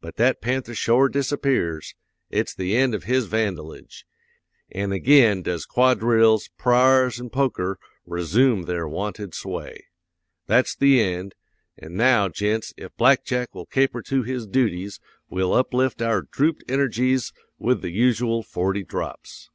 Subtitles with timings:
[0.00, 1.94] But that panther shore disappears;
[2.30, 4.06] it's the end of his vandalage;
[4.72, 9.84] an' ag'in does quadrilles, pra'rs, an poker resoom their wonted sway.
[10.46, 11.34] That's the end;
[11.76, 16.64] an' now, gents, if Black Jack will caper to his dooties we'll uplift our drooped
[16.66, 19.50] energies with the usual forty drops.'"